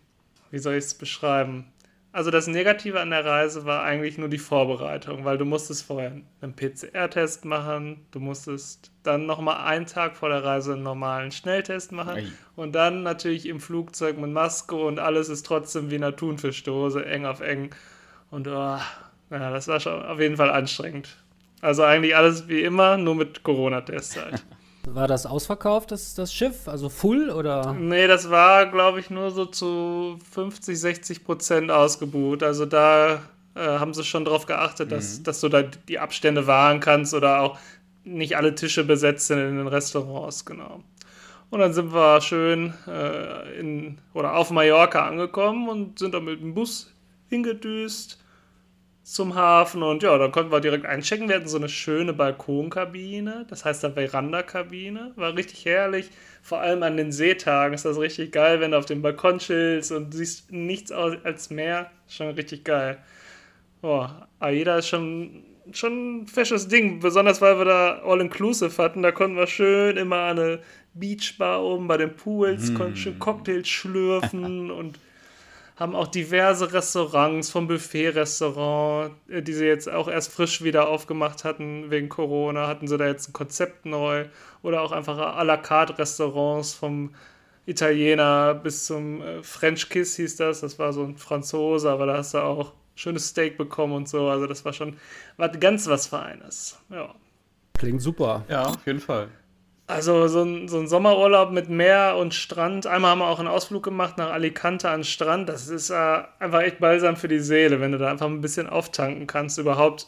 [0.51, 1.73] wie soll ich es beschreiben?
[2.15, 6.13] Also das Negative an der Reise war eigentlich nur die Vorbereitung, weil du musstest vorher
[6.41, 11.91] einen PCR-Test machen, du musstest dann nochmal einen Tag vor der Reise einen normalen Schnelltest
[11.91, 12.27] machen Ei.
[12.55, 17.27] und dann natürlich im Flugzeug mit Maske und alles ist trotzdem wie eine Thunfischdose, eng
[17.27, 17.71] auf eng.
[18.31, 18.81] Und oh, ja,
[19.31, 21.17] das war schon auf jeden Fall anstrengend.
[21.63, 24.45] Also eigentlich alles wie immer, nur mit Corona-Test halt.
[24.87, 26.69] War das ausverkauft, das, das Schiff?
[26.69, 27.73] Also full oder?
[27.73, 32.43] Nee, das war, glaube ich, nur so zu 50, 60 Prozent ausgebucht.
[32.43, 33.23] Also da
[33.55, 35.25] äh, haben sie schon darauf geachtet, dass, mhm.
[35.25, 37.59] dass du da die Abstände wahren kannst oder auch
[38.05, 40.83] nicht alle Tische besetzt sind in den Restaurants, genau.
[41.51, 46.41] Und dann sind wir schön äh, in oder auf Mallorca angekommen und sind dann mit
[46.41, 46.93] dem Bus
[47.29, 48.19] hingedüst
[49.05, 51.29] zum Hafen und ja, dann konnten wir direkt einchecken.
[51.29, 55.13] Wir hatten so eine schöne Balkonkabine, das heißt eine Veranda-Kabine.
[55.17, 56.09] War richtig herrlich.
[56.43, 59.93] Vor allem an den Seetagen ist das richtig geil, wenn du auf dem Balkon chillst
[59.93, 61.91] und siehst nichts als Meer.
[62.09, 62.97] Schon richtig geil.
[63.83, 69.03] Boah, AIDA ist schon, schon ein fesches Ding, besonders weil wir da All-Inclusive hatten.
[69.03, 70.59] Da konnten wir schön immer an eine
[70.95, 72.75] Beachbar oben bei den Pools, mm.
[72.75, 74.99] konnten schön Cocktails schlürfen und
[75.77, 81.45] haben auch diverse Restaurants, vom Buffet-Restaurant, äh, die sie jetzt auch erst frisch wieder aufgemacht
[81.45, 84.27] hatten wegen Corona, hatten sie da jetzt ein Konzept neu.
[84.63, 87.15] Oder auch einfach à la carte Restaurants vom
[87.67, 90.61] Italiener bis zum äh, French Kiss hieß das.
[90.61, 94.29] Das war so ein Franzose, aber da hast du auch schönes Steak bekommen und so.
[94.29, 94.97] Also das war schon
[95.37, 96.79] war ganz was Feines.
[96.91, 97.15] Ja.
[97.77, 98.45] Klingt super.
[98.49, 99.29] Ja, auf jeden Fall.
[99.87, 102.87] Also so ein, so ein Sommerurlaub mit Meer und Strand.
[102.87, 105.49] Einmal haben wir auch einen Ausflug gemacht nach Alicante an den Strand.
[105.49, 108.67] Das ist äh, einfach echt balsam für die Seele, wenn du da einfach ein bisschen
[108.67, 110.07] auftanken kannst, überhaupt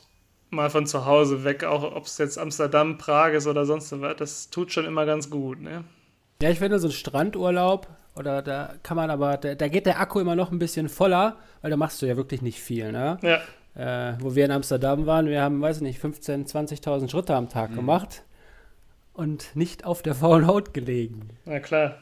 [0.48, 4.16] mal von zu Hause weg, auch ob es jetzt Amsterdam, Prag ist oder sonst was.
[4.16, 5.84] Das tut schon immer ganz gut, ne?
[6.40, 10.00] Ja, ich finde so ein Strandurlaub, oder da kann man aber, da, da, geht der
[10.00, 13.18] Akku immer noch ein bisschen voller, weil da machst du ja wirklich nicht viel, ne?
[13.22, 13.40] Ja.
[13.74, 17.50] Äh, wo wir in Amsterdam waren, wir haben, weiß ich nicht, 15.000, 20.000 Schritte am
[17.50, 17.76] Tag mhm.
[17.76, 18.22] gemacht
[19.16, 21.30] und nicht auf der faulen Haut gelegen.
[21.44, 21.98] Na klar.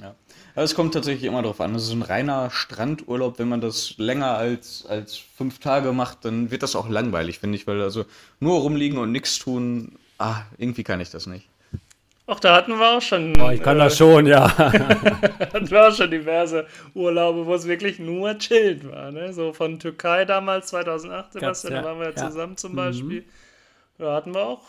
[0.00, 0.14] Ja.
[0.54, 1.74] Aber es kommt tatsächlich immer darauf an.
[1.74, 6.50] Also so ein reiner Strandurlaub, wenn man das länger als, als fünf Tage macht, dann
[6.50, 8.06] wird das auch langweilig, finde ich, weil also
[8.40, 11.46] nur rumliegen und nichts tun, ah, irgendwie kann ich das nicht.
[12.26, 13.38] Ach, da hatten wir auch schon.
[13.40, 14.56] Oh, ich kann äh, das schon, ja.
[14.58, 19.10] hatten wir auch schon diverse Urlaube, wo es wirklich nur chillt war.
[19.10, 19.32] Ne?
[19.32, 22.28] So von Türkei damals, 2008, Sebastian, ja, da waren wir ja, ja.
[22.28, 23.22] zusammen zum Beispiel.
[23.22, 23.24] Mhm.
[23.98, 24.62] Da hatten wir auch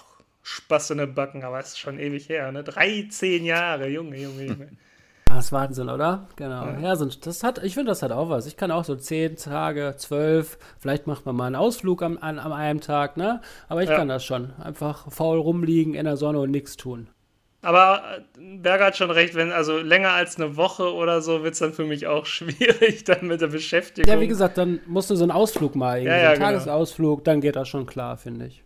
[0.44, 2.64] Spaß in den Backen, aber es ist schon ewig her, ne?
[2.64, 4.70] 13 Jahre, Junge, Junge, Junge.
[5.34, 6.28] Das ist Wahnsinn, oder?
[6.36, 6.66] Genau.
[6.66, 8.48] Ja, ja so, das hat, ich finde, das hat auch was.
[8.48, 12.38] Ich kann auch so 10 Tage, 12, vielleicht macht man mal einen Ausflug am, an,
[12.38, 13.42] am einem Tag, ne?
[13.70, 13.96] Aber ich ja.
[13.96, 14.52] kann das schon.
[14.60, 17.08] Einfach faul rumliegen in der Sonne und nichts tun.
[17.62, 21.54] Aber äh, Berger hat schon recht, wenn, also länger als eine Woche oder so wird
[21.54, 24.12] es dann für mich auch schwierig, dann mit der Beschäftigung.
[24.12, 26.40] Ja, wie gesagt, dann musst du so einen Ausflug mal, irgendwie, ja, ja, so einen
[26.40, 26.52] genau.
[26.52, 28.64] Tagesausflug, dann geht das schon klar, finde ich.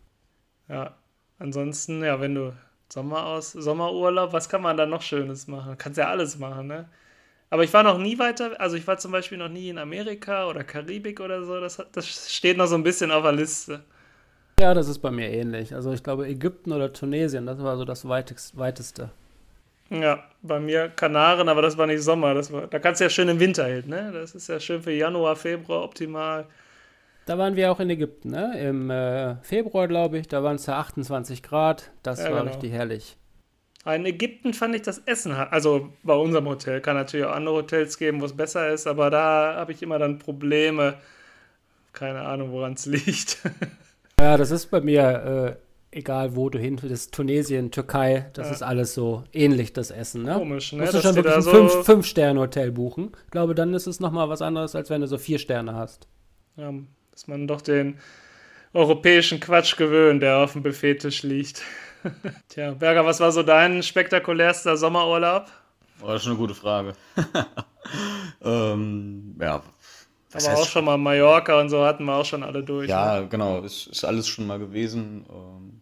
[0.68, 0.96] Ja.
[1.40, 2.54] Ansonsten, ja, wenn du
[2.90, 5.78] Sommer aus, Sommerurlaub, was kann man da noch Schönes machen?
[5.78, 6.88] Kannst ja alles machen, ne?
[7.50, 10.48] Aber ich war noch nie weiter, also ich war zum Beispiel noch nie in Amerika
[10.48, 11.60] oder Karibik oder so.
[11.60, 13.84] Das, das steht noch so ein bisschen auf der Liste.
[14.60, 15.74] Ja, das ist bei mir ähnlich.
[15.76, 19.10] Also ich glaube Ägypten oder Tunesien, das war so das weitest, weiteste.
[19.90, 22.34] Ja, bei mir Kanaren, aber das war nicht Sommer.
[22.34, 24.12] Das war, da kannst du ja schön im Winter hin, ne?
[24.12, 26.48] Das ist ja schön für Januar, Februar optimal.
[27.26, 28.60] Da waren wir auch in Ägypten, ne?
[28.60, 31.92] Im äh, Februar, glaube ich, da waren es ja 28 Grad.
[32.04, 32.52] Das Ja, war genau.
[32.52, 33.18] richtig herrlich.
[33.86, 38.00] In Ägypten fand ich das Essen, also bei unserem Hotel, kann natürlich auch andere Hotels
[38.00, 40.96] geben, wo es besser ist, aber da habe ich immer dann Probleme.
[41.94, 43.38] Keine Ahnung, woran es liegt.
[44.20, 45.58] Ja, das ist bei mir,
[45.92, 48.54] äh, egal wo du hin willst, Tunesien, Türkei, das Ja.
[48.56, 50.34] ist alles so ähnlich, das Essen, ne?
[50.34, 50.82] Komisch, ne?
[50.82, 53.12] Musst du schon wirklich ein so, 5-Sterne-Hotel buchen.
[53.26, 56.08] Ich glaube, dann ist es nochmal was anderes, als wenn du so 4 Sterne hast.
[56.58, 56.74] ja,
[57.16, 57.98] dass man doch den
[58.74, 61.62] europäischen Quatsch gewöhnt, der auf dem Buffettisch liegt.
[62.50, 65.48] Tja, Berger, was war so dein spektakulärster Sommerurlaub?
[66.02, 66.94] Oh, das ist eine gute Frage.
[68.44, 69.56] ähm, ja.
[69.56, 69.64] Aber
[70.34, 72.88] heißt auch schon mal Mallorca und so hatten wir auch schon alle durch.
[72.88, 72.94] Ne?
[72.94, 75.26] Ja, genau, ist, ist alles schon mal gewesen.
[75.30, 75.82] Ähm,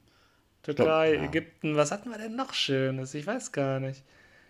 [0.61, 1.29] Türkei, glaub, ja.
[1.29, 3.15] Ägypten, was hatten wir denn noch Schönes?
[3.15, 4.03] Ich weiß gar nicht.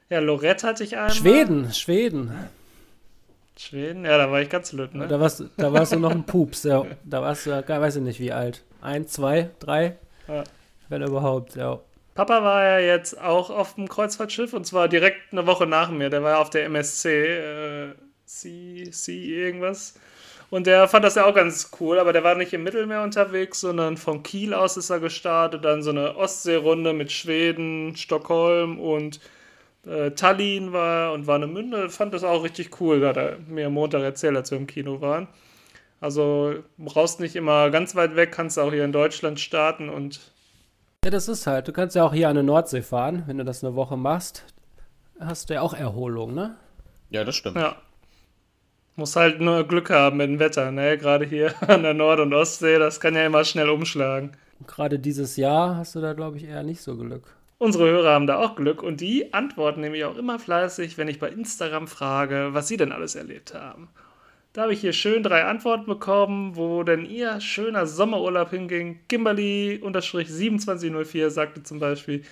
[0.10, 1.12] Ja, Lorette hatte ich einmal.
[1.12, 2.50] Schweden, Schweden.
[3.57, 5.07] Schweden, ja, da war ich ganz lütt, ne?
[5.07, 6.85] Da warst, da warst du noch ein Pups, ja.
[7.03, 8.63] Da warst du, weiß ich nicht wie alt.
[8.81, 9.97] Ein, zwei, drei?
[10.27, 10.43] Ja.
[10.89, 11.79] Wenn überhaupt, ja.
[12.15, 16.09] Papa war ja jetzt auch auf dem Kreuzfahrtschiff und zwar direkt eine Woche nach mir.
[16.09, 17.93] Der war ja auf der MSC, äh,
[18.25, 19.95] C, C irgendwas.
[20.51, 23.59] Und der fand das ja auch ganz cool, aber der war nicht im Mittelmeer unterwegs,
[23.59, 25.65] sondern von Kiel aus ist er gestartet.
[25.65, 29.19] Dann so eine Ostseerunde mit Schweden, Stockholm und
[29.86, 31.89] äh, Tallinn war und Warnemünde.
[31.89, 34.67] Fand das auch richtig cool, da hat er mir am Montag erzählt, als wir im
[34.67, 35.28] Kino waren.
[36.02, 40.19] Also brauchst nicht immer ganz weit weg, kannst auch hier in Deutschland starten und
[41.04, 41.67] Ja, das ist halt.
[41.67, 44.43] Du kannst ja auch hier an der Nordsee fahren, wenn du das eine Woche machst.
[45.19, 46.58] Hast du ja auch Erholung, ne?
[47.10, 47.56] ja, das stimmt.
[47.56, 47.78] Ja.
[48.96, 50.98] Muss halt nur Glück haben mit dem Wetter, ne?
[50.98, 54.32] Gerade hier an der Nord- und Ostsee, das kann ja immer schnell umschlagen.
[54.60, 57.36] Und Gerade dieses Jahr hast du da, glaube ich, eher nicht so Glück.
[57.63, 61.17] Unsere Hörer haben da auch Glück und die antworten nämlich auch immer fleißig, wenn ich
[61.17, 63.88] bei Instagram frage, was sie denn alles erlebt haben.
[64.52, 68.99] Da habe ich hier schön drei Antworten bekommen, wo denn ihr schöner Sommerurlaub hinging.
[69.08, 72.23] Kimberly-2704 sagte zum Beispiel,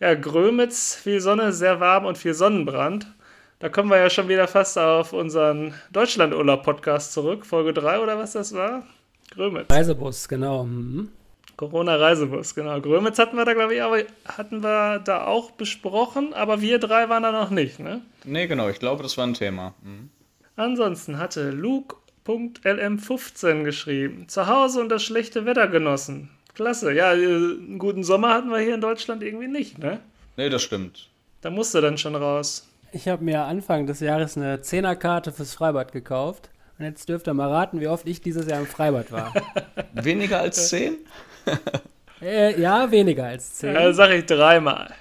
[0.00, 3.12] ja, Grömitz, viel Sonne, sehr warm und viel Sonnenbrand.
[3.58, 8.32] Da kommen wir ja schon wieder fast auf unseren Deutschlandurlaub-Podcast zurück, Folge 3 oder was
[8.32, 8.86] das war?
[9.34, 9.70] Grömitz.
[9.70, 10.64] Reisebus, genau.
[10.64, 11.10] Mhm.
[11.56, 12.80] Corona-Reisebus, genau.
[12.80, 17.08] Grömitz hatten wir da, glaube ich, aber hatten wir da auch besprochen, aber wir drei
[17.08, 18.02] waren da noch nicht, ne?
[18.24, 19.74] Nee, genau, ich glaube, das war ein Thema.
[19.82, 20.10] Mhm.
[20.56, 26.30] Ansonsten hatte Luke.lm15 geschrieben, zu Hause und das schlechte Wetter genossen.
[26.54, 30.00] Klasse, ja, äh, einen guten Sommer hatten wir hier in Deutschland irgendwie nicht, ne?
[30.36, 31.08] Nee, das stimmt.
[31.40, 32.68] Da musste dann schon raus.
[32.92, 36.50] Ich habe mir Anfang des Jahres eine Zehnerkarte fürs Freibad gekauft.
[36.78, 39.32] Und jetzt dürft ihr mal raten, wie oft ich dieses Jahr im Freibad war.
[39.94, 40.98] Weniger als zehn?
[42.22, 43.74] äh, ja, weniger als zehn.
[43.74, 44.92] Ja, sag ich dreimal.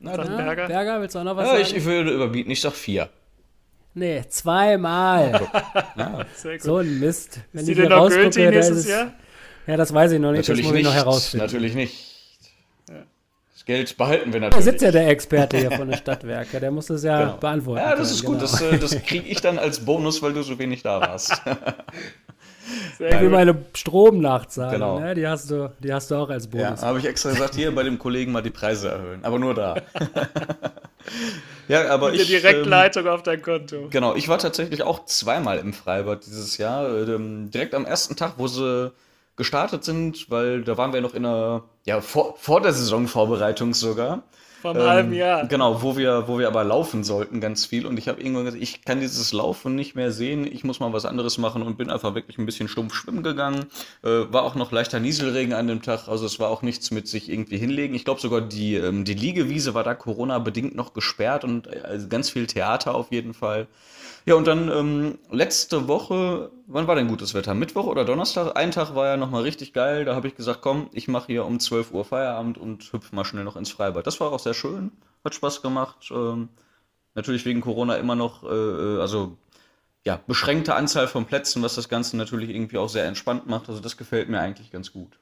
[0.00, 0.66] Na, Sag dann, Ja, Berger.
[0.68, 1.78] Berger, willst du auch noch was ja, ich, sagen?
[1.78, 3.08] ich würde überbieten, ich sag vier.
[3.94, 5.32] nee, zweimal.
[5.96, 6.60] Gut.
[6.62, 7.40] so ein Mist.
[7.52, 9.12] Wenn ist die ich denn hier noch rausgucke, gültig da nächstes ist es- Jahr?
[9.66, 10.38] Ja, das weiß ich noch nicht.
[10.48, 10.94] Natürlich das muss ich nicht.
[10.96, 11.46] noch herausfinden.
[11.46, 12.08] Natürlich nicht.
[13.54, 14.64] Das Geld behalten wir Da natürlich.
[14.64, 16.58] sitzt ja der Experte hier von den Stadtwerken.
[16.58, 17.36] Der muss das ja Genau.
[17.36, 17.80] beantworten.
[17.80, 18.50] Ja, das ist können, gut.
[18.50, 18.76] genau.
[18.80, 21.40] Das, äh, das kriege ich dann als Bonus, weil du so wenig da warst.
[22.98, 23.32] Sehr Wie gut.
[23.32, 25.00] meine Stromnachzahlung, Genau.
[25.00, 25.14] ne?
[25.14, 26.82] die, hast du, die hast du auch als Ja, Bonus.
[26.82, 29.24] habe ich extra gesagt, hier bei dem Kollegen mal die Preise erhöhen.
[29.24, 29.76] Aber nur da.
[31.68, 32.32] ja, aber Die ich.
[32.32, 33.88] ähm, Direktleitung auf dein Konto.
[33.90, 36.88] Genau, ich war tatsächlich auch zweimal im Freibad dieses Jahr.
[37.08, 38.92] Ähm, direkt am ersten Tag, wo sie
[39.36, 44.22] gestartet sind, weil da waren wir noch in einer, ja, vor, vor der Saisonvorbereitung sogar.
[44.60, 45.48] Vom halben Ähm, Jahr.
[45.48, 47.84] Genau, wo wir, wo wir aber laufen sollten, ganz viel.
[47.84, 50.92] Und ich habe irgendwann gesagt, ich kann dieses Laufen nicht mehr sehen, ich muss mal
[50.92, 53.66] was anderes machen und bin einfach wirklich ein bisschen stumpf schwimmen gegangen.
[54.04, 57.08] Äh, war auch noch leichter Nieselregen an dem Tag, also es war auch nichts mit
[57.08, 57.94] sich irgendwie hinlegen.
[57.96, 62.06] Ich glaube sogar die, ähm, die Liegewiese war da Corona-bedingt noch gesperrt und äh, also
[62.08, 63.66] ganz viel Theater auf jeden Fall.
[64.24, 67.54] Ja, und dann ähm, letzte Woche, wann war denn gutes Wetter?
[67.54, 68.56] Mittwoch oder Donnerstag?
[68.56, 70.04] Ein Tag war ja nochmal richtig geil.
[70.04, 73.24] Da habe ich gesagt, komm, ich mache hier um 12 Uhr Feierabend und hüpf mal
[73.24, 74.06] schnell noch ins Freibad.
[74.06, 74.92] Das war auch sehr schön,
[75.24, 76.10] hat Spaß gemacht.
[76.10, 76.48] Ähm,
[77.14, 79.36] natürlich wegen Corona immer noch, äh, äh, also
[80.04, 83.68] ja, beschränkte Anzahl von Plätzen, was das Ganze natürlich irgendwie auch sehr entspannt macht.
[83.68, 85.18] Also das gefällt mir eigentlich ganz gut.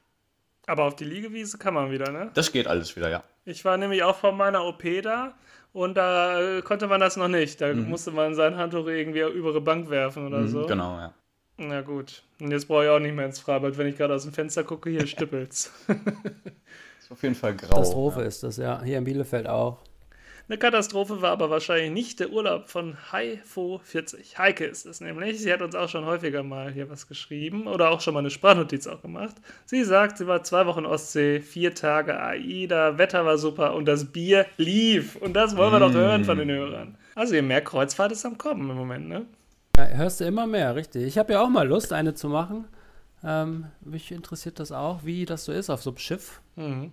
[0.67, 2.31] Aber auf die Liegewiese kann man wieder, ne?
[2.33, 3.23] Das geht alles wieder, ja.
[3.45, 5.33] Ich war nämlich auch vor meiner OP da
[5.73, 7.59] und da äh, konnte man das noch nicht.
[7.61, 10.67] Da musste man sein Handtuch irgendwie über die Bank werfen oder Mhm, so.
[10.67, 11.13] Genau, ja.
[11.63, 12.23] Na gut.
[12.39, 14.63] Und jetzt brauche ich auch nicht mehr ins Freibad, wenn ich gerade aus dem Fenster
[14.63, 15.71] gucke, hier stüppelt's.
[16.99, 17.75] Ist auf jeden Fall grau.
[17.75, 18.81] Katastrophe ist das, ja.
[18.83, 19.77] Hier in Bielefeld auch.
[20.49, 24.37] Eine Katastrophe war aber wahrscheinlich nicht der Urlaub von Haifo40.
[24.39, 25.39] Heike ist es nämlich.
[25.39, 28.31] Sie hat uns auch schon häufiger mal hier was geschrieben oder auch schon mal eine
[28.31, 29.35] Sprachnotiz auch gemacht.
[29.65, 34.05] Sie sagt, sie war zwei Wochen Ostsee, vier Tage AIDA, Wetter war super und das
[34.11, 35.15] Bier lief.
[35.15, 35.93] Und das wollen wir mm.
[35.93, 36.97] doch hören von den Hörern.
[37.13, 39.27] Also je mehr Kreuzfahrt ist am Kommen im Moment, ne?
[39.77, 41.03] Ja, hörst du immer mehr, richtig.
[41.03, 42.65] Ich habe ja auch mal Lust, eine zu machen.
[43.23, 46.41] Ähm, mich interessiert das auch, wie das so ist auf so einem Schiff.
[46.55, 46.91] Mhm.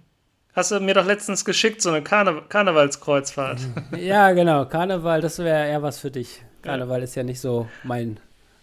[0.54, 3.60] Hast du mir doch letztens geschickt, so eine Karne Karnevalskreuzfahrt.
[3.96, 4.64] Ja, genau.
[4.66, 6.42] Karneval, das wäre eher was für dich.
[6.62, 7.04] Karneval ja.
[7.04, 8.18] ist ja nicht so mein,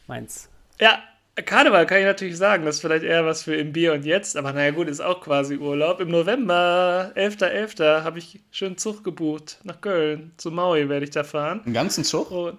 [0.08, 0.50] meins.
[0.80, 1.00] Ja,
[1.36, 4.38] Karneval kann ich natürlich sagen, das ist vielleicht eher was für im Bier und jetzt,
[4.38, 6.00] aber naja gut, ist auch quasi Urlaub.
[6.00, 10.32] Im November, 11.11., .11., habe ich schön Zug gebucht nach Köln.
[10.38, 11.62] Zu Maui werde ich da fahren.
[11.66, 12.32] Einen ganzen Zug?
[12.32, 12.58] Und,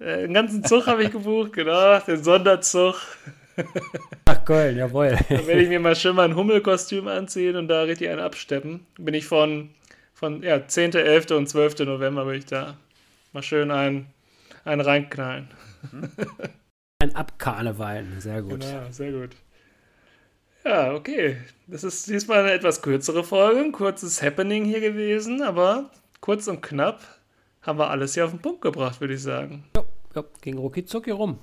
[0.00, 2.96] äh, einen ganzen Zug habe ich gebucht, genau, den Sonderzug.
[4.24, 5.18] Ach, Köln, jawohl.
[5.28, 8.86] Dann werde ich mir mal schön mal ein Hummelkostüm anziehen und da richtig einen absteppen.
[8.98, 9.70] Bin ich von,
[10.14, 11.30] von ja, 10., 11.
[11.32, 11.80] und 12.
[11.80, 12.76] November bin ich da.
[13.32, 14.06] Mal schön einen,
[14.64, 15.48] einen reinknallen.
[17.02, 18.60] Ein Abkarneval, sehr gut.
[18.60, 19.30] Genau, sehr gut.
[20.66, 21.38] Ja, okay.
[21.66, 26.60] Das ist diesmal eine etwas kürzere Folge, ein kurzes Happening hier gewesen, aber kurz und
[26.60, 27.00] knapp
[27.62, 29.64] haben wir alles hier auf den Punkt gebracht, würde ich sagen.
[29.76, 31.38] Ja, ja ging rucki zucki rum.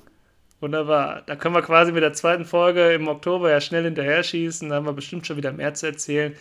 [0.60, 1.22] Wunderbar.
[1.28, 4.70] Da können wir quasi mit der zweiten Folge im Oktober ja schnell hinterher schießen.
[4.70, 6.36] Da haben wir bestimmt schon wieder mehr zu erzählen.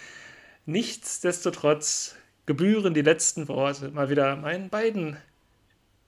[0.64, 5.16] Nichtsdestotrotz gebühren die letzten Worte mal wieder meinen beiden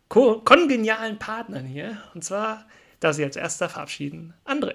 [0.08, 1.98] kongenialen Partnern hier.
[2.14, 2.64] Und zwar,
[3.00, 4.74] da sie als erster verabschieden, André,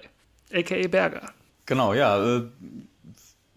[0.54, 0.88] a.k.a.
[0.88, 1.34] Berger.
[1.66, 2.38] Genau, ja.
[2.38, 2.44] Äh,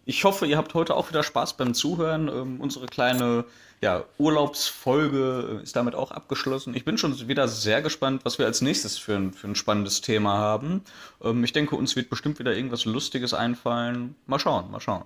[0.06, 2.28] ich hoffe, ihr habt heute auch wieder Spaß beim Zuhören.
[2.28, 3.44] Ähm, unsere kleine
[3.82, 6.74] ja, Urlaubsfolge ist damit auch abgeschlossen.
[6.74, 10.00] Ich bin schon wieder sehr gespannt, was wir als nächstes für ein, für ein spannendes
[10.00, 10.82] Thema haben.
[11.22, 14.14] Ähm, ich denke, uns wird bestimmt wieder irgendwas Lustiges einfallen.
[14.26, 15.04] Mal schauen, mal schauen.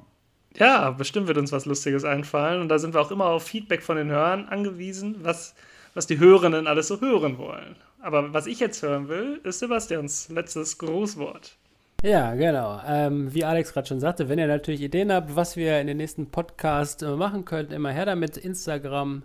[0.57, 2.61] Ja, bestimmt wird uns was Lustiges einfallen.
[2.61, 5.55] Und da sind wir auch immer auf Feedback von den Hörern angewiesen, was,
[5.95, 7.77] was die Hörenden alles so hören wollen.
[8.01, 11.57] Aber was ich jetzt hören will, ist Sebastians letztes Grußwort.
[12.03, 12.81] Ja, genau.
[12.87, 15.99] Ähm, wie Alex gerade schon sagte, wenn ihr natürlich Ideen habt, was wir in den
[15.99, 18.39] nächsten Podcast äh, machen könnten, immer her damit.
[18.39, 19.25] Instagram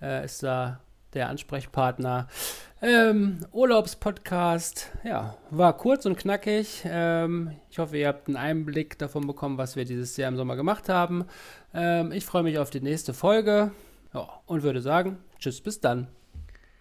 [0.00, 0.78] äh, ist da
[1.14, 2.28] der Ansprechpartner.
[2.80, 6.84] Ähm, Urlaubspodcast, ja, war kurz und knackig.
[6.86, 10.54] Ähm, ich hoffe, ihr habt einen Einblick davon bekommen, was wir dieses Jahr im Sommer
[10.54, 11.24] gemacht haben.
[11.74, 13.72] Ähm, ich freue mich auf die nächste Folge
[14.14, 16.06] ja, und würde sagen, tschüss, bis dann.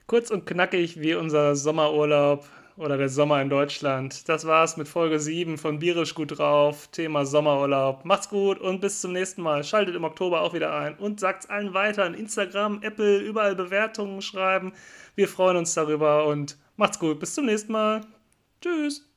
[0.06, 2.46] Kurz und knackig wie unser Sommerurlaub
[2.82, 4.28] oder der Sommer in Deutschland.
[4.28, 8.06] Das war's mit Folge 7 von Bierisch gut drauf, Thema Sommerurlaub.
[8.06, 9.64] Macht's gut und bis zum nächsten Mal.
[9.64, 14.22] Schaltet im Oktober auch wieder ein und sagt's allen weiter in Instagram, Apple, überall Bewertungen
[14.22, 14.74] schreiben.
[15.14, 17.20] Wir freuen uns darüber und macht's gut.
[17.20, 18.02] Bis zum nächsten Mal.
[18.62, 19.11] Tschüss.